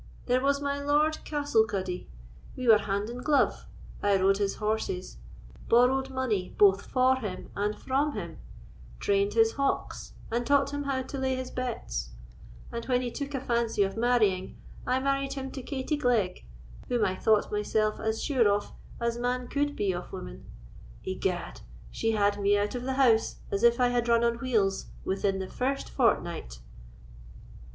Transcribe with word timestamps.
"There 0.25 0.41
was 0.41 0.59
my 0.59 0.81
Lord 0.81 1.23
Castle 1.25 1.63
Cuddy—we 1.63 2.67
were 2.67 2.79
hand 2.79 3.07
and 3.07 3.23
glove: 3.23 3.67
I 4.01 4.19
rode 4.19 4.39
his 4.39 4.55
horses, 4.55 5.17
borrowed 5.69 6.09
money 6.09 6.55
both 6.57 6.87
for 6.87 7.17
him 7.17 7.51
and 7.55 7.75
from 7.77 8.13
him, 8.13 8.39
trained 8.99 9.35
his 9.35 9.51
hawks, 9.51 10.13
and 10.31 10.43
taught 10.43 10.71
him 10.73 10.85
how 10.85 11.03
to 11.03 11.19
lay 11.19 11.35
his 11.35 11.51
bets; 11.51 12.09
and 12.71 12.83
when 12.85 13.03
he 13.03 13.11
took 13.11 13.35
a 13.35 13.39
fancy 13.39 13.83
of 13.83 13.95
marrying, 13.95 14.57
I 14.87 14.99
married 14.99 15.33
him 15.33 15.51
to 15.51 15.61
Katie 15.61 15.97
Glegg, 15.97 16.45
whom 16.87 17.05
I 17.05 17.15
thought 17.15 17.51
myself 17.51 17.99
as 17.99 18.23
sure 18.23 18.49
of 18.51 18.73
as 18.99 19.19
man 19.19 19.49
could 19.49 19.75
be 19.75 19.91
of 19.91 20.11
woman. 20.11 20.47
Egad, 21.05 21.61
she 21.91 22.13
had 22.13 22.41
me 22.41 22.57
out 22.57 22.73
of 22.73 22.85
the 22.85 22.93
house, 22.93 23.35
as 23.51 23.61
if 23.61 23.79
I 23.79 23.89
had 23.89 24.07
run 24.09 24.23
on 24.23 24.39
wheels, 24.39 24.87
within 25.05 25.37
the 25.37 25.47
first 25.47 25.91
fortnight!" 25.91 26.57